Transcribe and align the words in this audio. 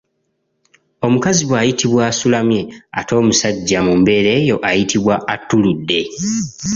Omukazi 1.05 1.41
bw’ayitibwa 1.45 2.01
asuulamye 2.11 2.61
ate 2.99 3.13
omusajja 3.21 3.79
mu 3.85 3.93
mbeera 3.99 4.29
eyo 4.39 4.55
ayitibwa 4.69 5.15
atuuludde. 5.33 6.01